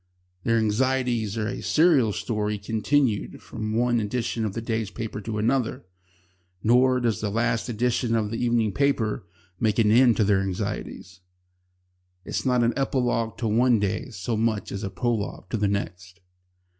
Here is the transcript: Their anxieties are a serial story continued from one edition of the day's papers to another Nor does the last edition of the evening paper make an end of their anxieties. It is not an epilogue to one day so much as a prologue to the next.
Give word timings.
Their 0.43 0.57
anxieties 0.57 1.37
are 1.37 1.47
a 1.47 1.61
serial 1.61 2.11
story 2.11 2.57
continued 2.57 3.39
from 3.39 3.75
one 3.75 3.99
edition 3.99 4.45
of 4.45 4.53
the 4.53 4.59
day's 4.61 4.89
papers 4.89 5.25
to 5.25 5.37
another 5.37 5.85
Nor 6.63 7.01
does 7.01 7.21
the 7.21 7.29
last 7.29 7.69
edition 7.69 8.15
of 8.15 8.31
the 8.31 8.43
evening 8.43 8.71
paper 8.71 9.27
make 9.59 9.77
an 9.77 9.91
end 9.91 10.19
of 10.19 10.25
their 10.25 10.41
anxieties. 10.41 11.19
It 12.25 12.31
is 12.31 12.47
not 12.47 12.63
an 12.63 12.73
epilogue 12.75 13.37
to 13.37 13.47
one 13.47 13.79
day 13.79 14.09
so 14.09 14.35
much 14.35 14.71
as 14.71 14.81
a 14.83 14.89
prologue 14.89 15.51
to 15.51 15.57
the 15.57 15.67
next. 15.67 16.19